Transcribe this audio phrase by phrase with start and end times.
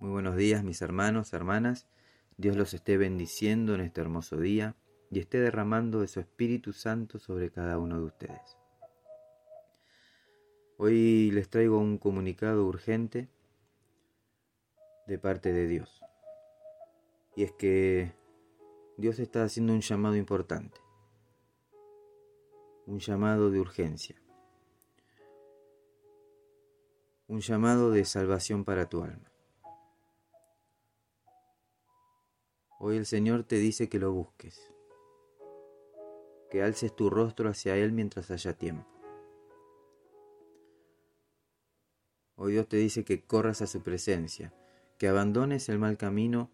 [0.00, 1.88] Muy buenos días mis hermanos, hermanas.
[2.36, 4.76] Dios los esté bendiciendo en este hermoso día
[5.10, 8.56] y esté derramando de su Espíritu Santo sobre cada uno de ustedes.
[10.76, 13.28] Hoy les traigo un comunicado urgente
[15.08, 16.00] de parte de Dios.
[17.34, 18.12] Y es que
[18.98, 20.78] Dios está haciendo un llamado importante.
[22.86, 24.14] Un llamado de urgencia.
[27.26, 29.28] Un llamado de salvación para tu alma.
[32.80, 34.72] Hoy el Señor te dice que lo busques,
[36.48, 38.86] que alces tu rostro hacia Él mientras haya tiempo.
[42.36, 44.54] Hoy Dios te dice que corras a su presencia,
[44.96, 46.52] que abandones el mal camino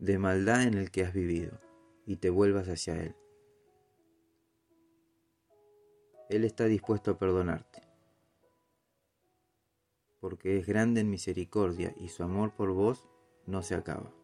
[0.00, 1.60] de maldad en el que has vivido
[2.06, 3.14] y te vuelvas hacia Él.
[6.28, 7.82] Él está dispuesto a perdonarte,
[10.18, 13.08] porque es grande en misericordia y su amor por vos
[13.46, 14.21] no se acaba.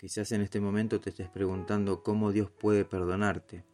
[0.00, 3.66] Quizás en este momento te estés preguntando cómo Dios puede perdonarte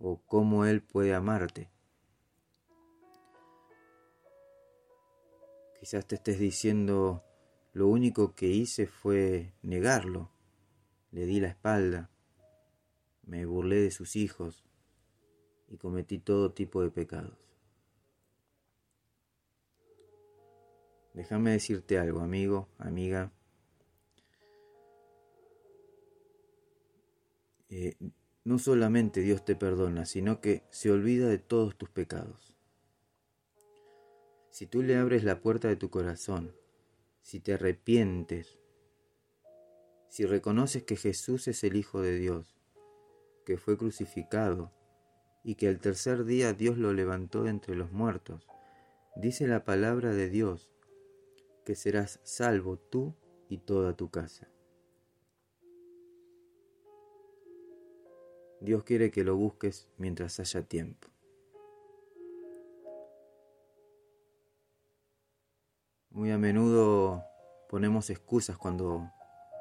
[0.00, 1.70] o cómo Él puede amarte.
[5.78, 7.22] Quizás te estés diciendo,
[7.74, 10.32] lo único que hice fue negarlo.
[11.12, 12.10] Le di la espalda,
[13.22, 14.64] me burlé de sus hijos
[15.68, 17.38] y cometí todo tipo de pecados.
[21.14, 23.30] Déjame decirte algo, amigo, amiga.
[28.44, 32.56] No solamente Dios te perdona, sino que se olvida de todos tus pecados.
[34.50, 36.54] Si tú le abres la puerta de tu corazón,
[37.22, 38.58] si te arrepientes,
[40.08, 42.56] si reconoces que Jesús es el Hijo de Dios,
[43.44, 44.72] que fue crucificado
[45.44, 48.46] y que al tercer día Dios lo levantó de entre los muertos,
[49.16, 50.70] dice la palabra de Dios
[51.64, 53.14] que serás salvo tú
[53.48, 54.48] y toda tu casa.
[58.66, 61.06] Dios quiere que lo busques mientras haya tiempo.
[66.10, 67.22] Muy a menudo
[67.68, 69.08] ponemos excusas cuando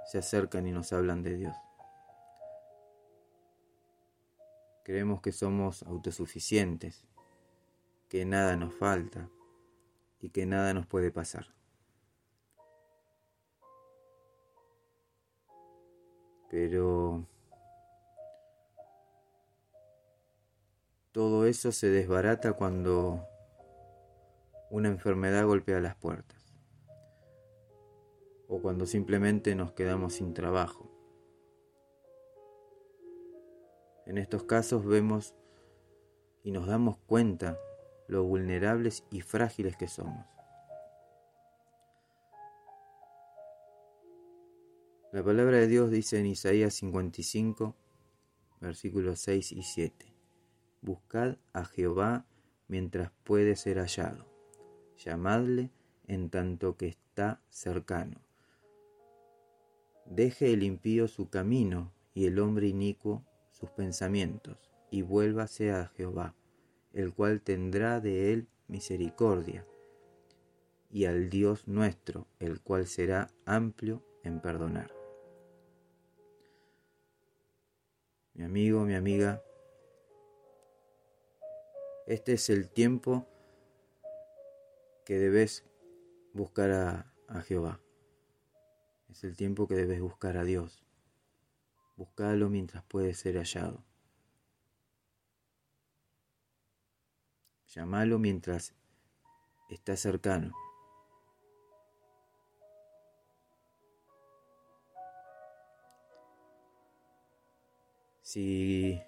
[0.08, 1.56] se acercan y nos hablan de Dios.
[4.84, 7.06] Creemos que somos autosuficientes,
[8.10, 9.30] que nada nos falta
[10.20, 11.54] y que nada nos puede pasar.
[16.50, 17.28] Pero
[21.16, 23.26] Todo eso se desbarata cuando
[24.70, 26.54] una enfermedad golpea las puertas
[28.50, 30.92] o cuando simplemente nos quedamos sin trabajo.
[34.06, 35.34] En estos casos vemos
[36.44, 37.58] y nos damos cuenta
[38.10, 40.26] lo vulnerables y frágiles que somos.
[45.14, 47.74] La palabra de Dios dice en Isaías 55,
[48.60, 50.15] versículos 6 y 7.
[50.86, 52.28] Buscad a Jehová
[52.68, 54.28] mientras puede ser hallado.
[55.04, 55.72] Llamadle
[56.06, 58.22] en tanto que está cercano.
[60.06, 64.60] Deje el impío su camino y el hombre inicuo sus pensamientos,
[64.92, 66.36] y vuélvase a Jehová,
[66.94, 69.66] el cual tendrá de él misericordia,
[70.92, 74.92] y al Dios nuestro, el cual será amplio en perdonar.
[78.36, 79.42] Mi amigo, mi amiga,
[82.08, 83.28] este es el tiempo
[85.06, 85.66] que debes
[86.34, 87.80] buscar a, Jehová.
[89.10, 90.86] Es el tiempo que debes buscar a Dios.
[91.96, 93.84] Búscalo mientras puede ser hallado.
[97.68, 98.74] Llámalo mientras
[99.70, 100.54] está cercano.
[108.22, 109.02] Si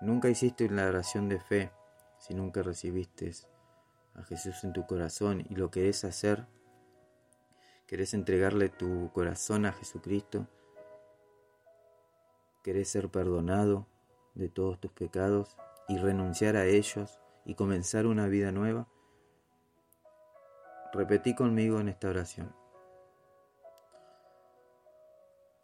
[0.00, 1.77] nunca hiciste la oración de fe,
[2.18, 3.32] si nunca recibiste
[4.14, 6.46] a Jesús en tu corazón y lo querés hacer,
[7.86, 10.46] querés entregarle tu corazón a Jesucristo,
[12.62, 13.86] querés ser perdonado
[14.34, 15.56] de todos tus pecados
[15.88, 18.88] y renunciar a ellos y comenzar una vida nueva,
[20.92, 22.54] repetí conmigo en esta oración.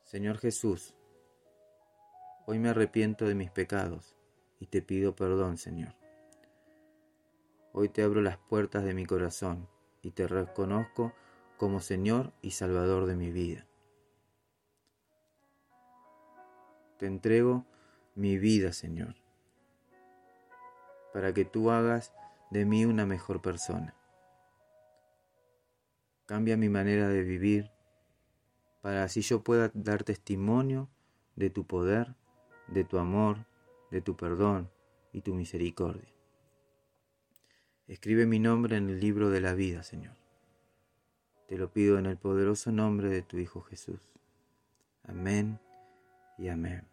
[0.05, 0.95] Señor Jesús,
[2.47, 4.17] hoy me arrepiento de mis pecados
[4.61, 6.04] y te pido perdón, Señor.
[7.77, 9.69] Hoy te abro las puertas de mi corazón
[10.01, 11.13] y te reconozco
[11.57, 13.67] como Señor y Salvador de mi vida.
[17.01, 17.67] Te entrego
[18.15, 19.17] mi vida, Señor,
[21.13, 22.15] para que tú hagas
[22.53, 23.97] de mí una mejor persona.
[26.27, 27.73] Cambia mi manera de vivir
[28.83, 30.89] para así yo pueda dar testimonio
[31.35, 32.15] de tu poder,
[32.69, 33.47] de tu amor,
[33.91, 34.71] de tu perdón
[35.13, 36.14] y tu misericordia.
[37.87, 40.17] Escribe mi nombre en el libro de la vida, Señor.
[41.49, 44.01] Te lo pido en el poderoso nombre de tu Hijo Jesús.
[45.03, 45.61] Amén
[46.39, 46.89] y amén.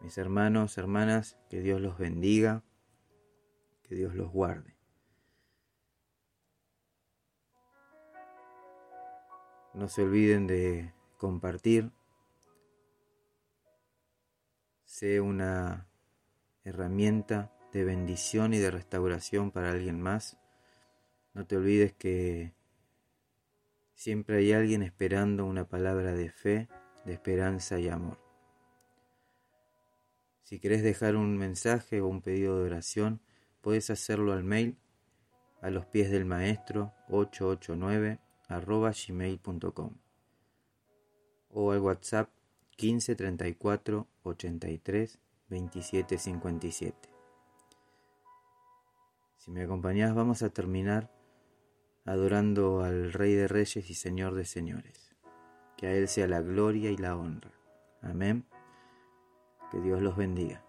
[0.00, 2.62] Mis hermanos, hermanas, que Dios los bendiga,
[3.82, 4.76] que Dios los guarde.
[9.72, 11.90] No se olviden de compartir.
[14.84, 15.88] Sé una
[16.64, 20.38] herramienta de bendición y de restauración para alguien más.
[21.34, 22.52] No te olvides que
[23.94, 26.68] siempre hay alguien esperando una palabra de fe,
[27.04, 28.18] de esperanza y amor.
[30.42, 33.20] Si querés dejar un mensaje o un pedido de oración,
[33.60, 34.78] puedes hacerlo al mail
[35.60, 38.18] a los pies del maestro 889
[38.48, 39.98] arroba gmail.com
[41.50, 42.30] o al WhatsApp
[42.76, 45.18] 15 34 83
[45.48, 47.17] 27 57.
[49.48, 51.10] Si me acompañás vamos a terminar
[52.04, 55.16] adorando al Rey de Reyes y Señor de Señores.
[55.78, 57.50] Que a Él sea la gloria y la honra.
[58.02, 58.44] Amén.
[59.70, 60.62] Que Dios los bendiga.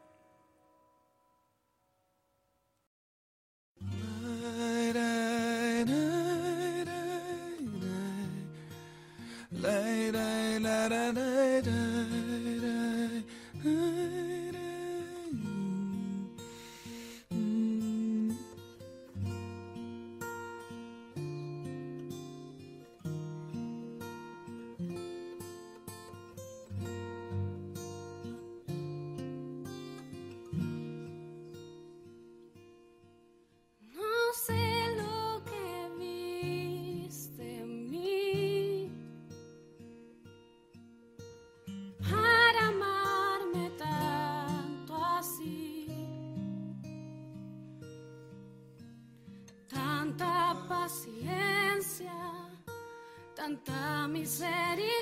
[53.49, 54.98] Tanta misericordia,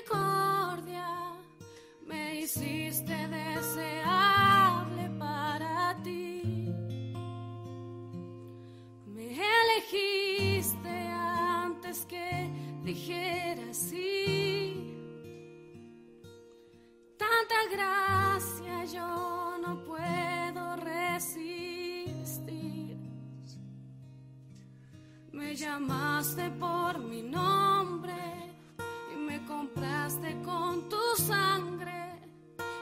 [25.68, 27.78] llamaste por mi nombre
[29.48, 32.20] compraste con tu sangre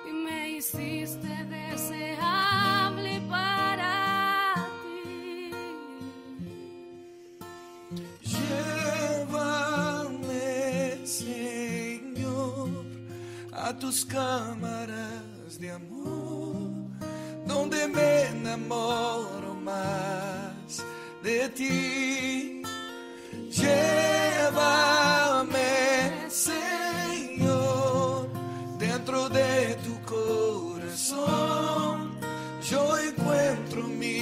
[0.09, 5.51] y me hiciste deseable para ti.
[8.33, 9.77] Llévame,
[11.05, 12.69] Señor,
[13.53, 16.55] a tus cámaras de amor,
[17.45, 20.83] donde me enamoro más
[21.23, 22.54] de ti.
[26.29, 28.27] Señor,
[28.77, 31.15] dentro de tu corazón,
[32.69, 34.14] yo encuentro mi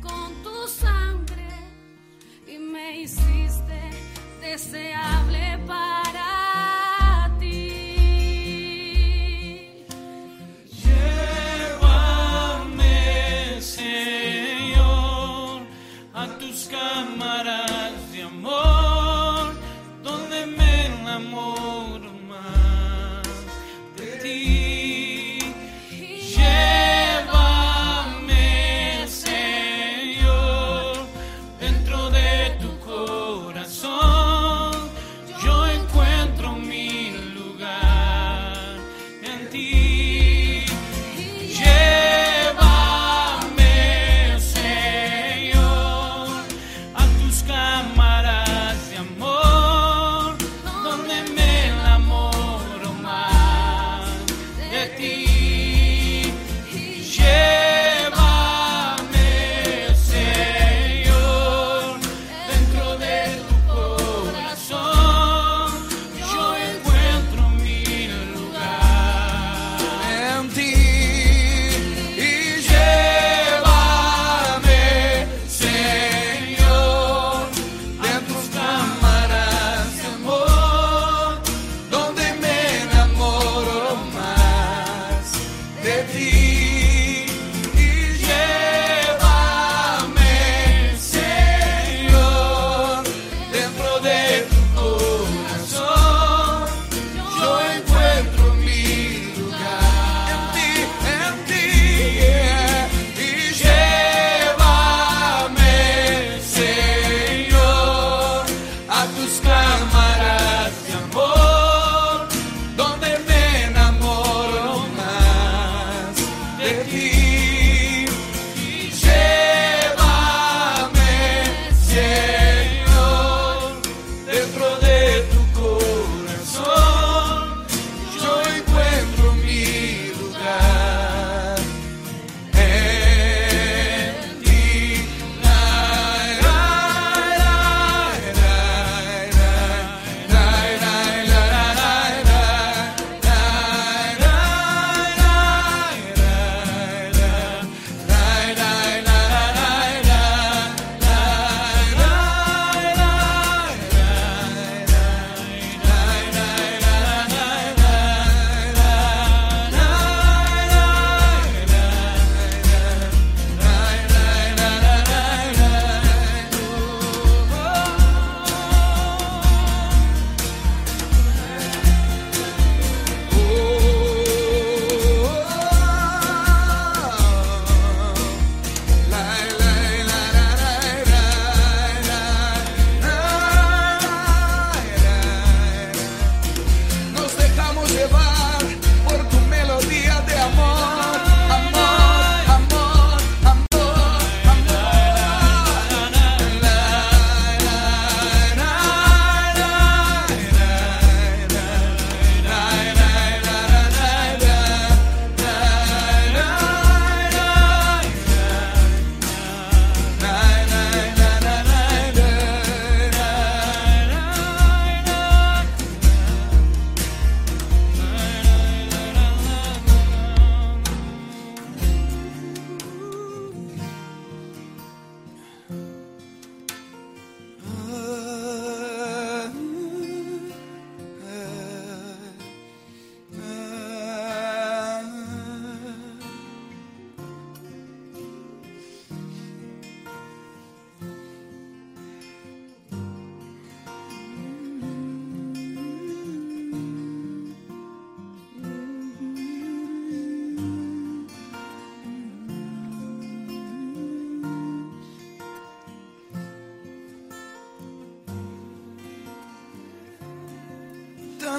[0.00, 1.48] con tu sangre
[2.46, 3.90] y me hiciste
[4.40, 5.15] desear.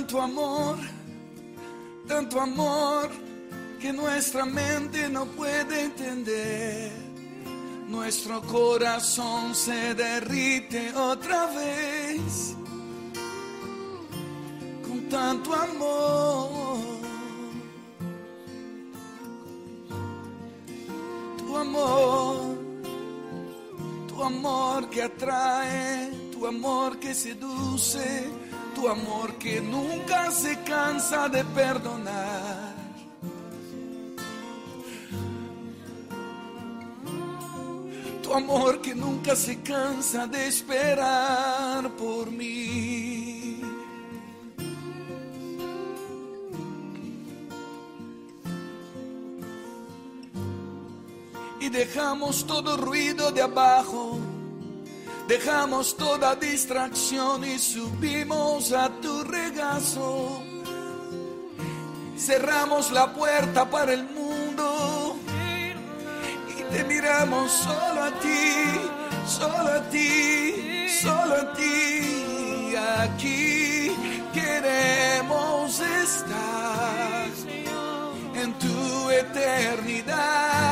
[0.08, 0.78] tanto amor,
[2.08, 3.10] tanto amor
[3.78, 6.94] que nuestra mente no puede entender.
[7.90, 12.56] Nuestro corazón se derrite otra vez
[14.88, 16.80] con tanto amor.
[21.38, 22.58] Tu amor,
[24.08, 28.47] tu amor que atrae, tu amor que seduce
[28.78, 32.76] tu amor que nunca se cansa de perdonar.
[38.22, 43.62] Tu amor que nunca se cansa de esperar por mí.
[51.60, 54.20] Y dejamos todo ruido de abajo,
[55.28, 60.42] dejamos toda distracción y subimos a tu regazo.
[62.18, 65.18] Cerramos la puerta para el mundo
[66.58, 68.64] y te miramos solo a ti,
[69.28, 72.74] solo a ti, solo a ti.
[73.00, 73.92] Aquí
[74.34, 77.28] queremos estar
[78.36, 80.67] en tu eternidad.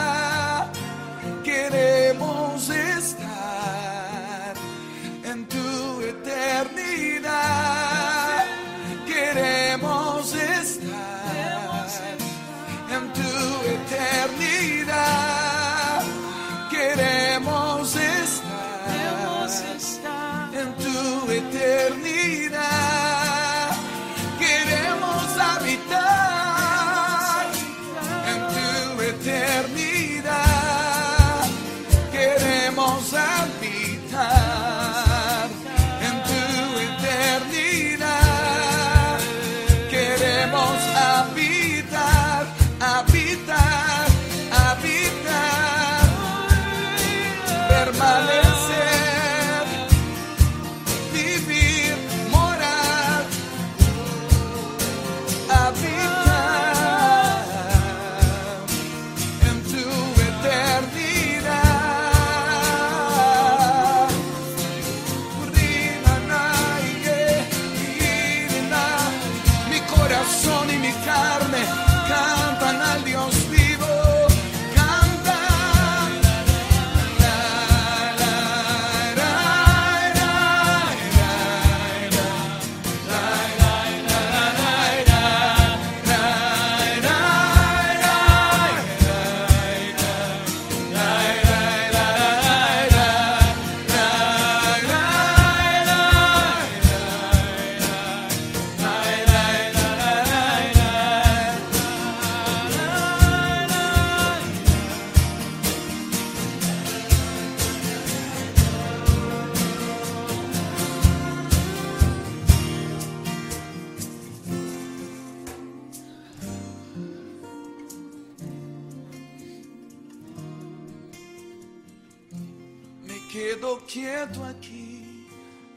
[124.36, 125.28] Quieto aquí,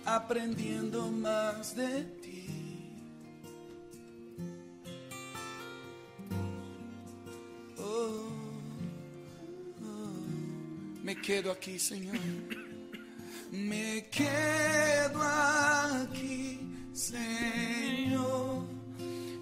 [0.05, 2.47] aprendiendo más de ti.
[7.79, 8.29] Oh,
[9.83, 11.03] oh.
[11.03, 12.18] Me quedo aquí, Señor.
[13.51, 16.61] Me quedo aquí,
[16.92, 18.64] Señor,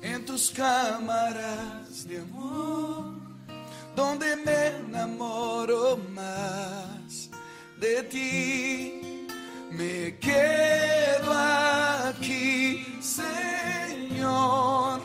[0.02, 3.16] en tus cámaras de amor
[3.96, 7.30] donde me enamoro más
[7.80, 8.95] de ti.
[9.70, 15.00] Me quedo aquí, Señor,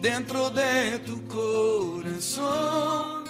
[0.00, 3.24] dentro de tu corazón.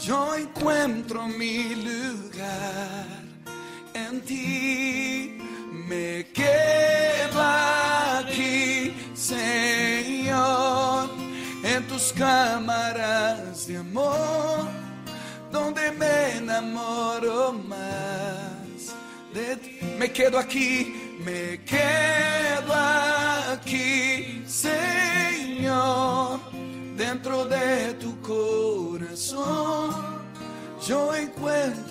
[0.00, 3.06] Yo encuentro mi lugar
[3.94, 5.38] en ti.
[5.88, 11.08] Me quedo aquí, Señor,
[11.64, 14.68] en tus cámaras de amor,
[15.50, 18.94] donde me enamoro más
[19.32, 19.77] de ti.
[19.98, 22.72] Me quedo aquí, me quedo
[23.52, 26.38] aquí, Señor,
[26.96, 29.90] dentro de tu corazón.
[30.86, 31.87] Yo encuentro